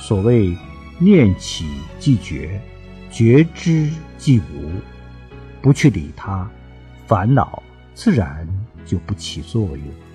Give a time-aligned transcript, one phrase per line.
[0.00, 0.56] 所谓
[0.98, 1.66] 念起
[1.98, 2.58] 即觉
[3.10, 4.72] 觉知即无
[5.60, 6.50] 不去理它
[7.06, 7.62] 烦恼
[7.94, 8.48] 自然
[8.86, 10.09] 就不起作用。